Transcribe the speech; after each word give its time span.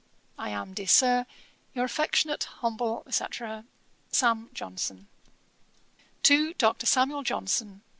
I 0.35 0.49
am, 0.49 0.73
dear 0.73 0.87
Sir, 0.87 1.27
'Your 1.75 1.85
affectionate 1.85 2.45
humble, 2.45 3.05
&c. 3.07 3.23
'SAM. 4.11 4.49
JOHNSON.' 4.51 5.07
'To 6.23 6.53
DR. 6.55 6.75
SAMUEL 6.87 7.21
JOHNSON. 7.21 7.83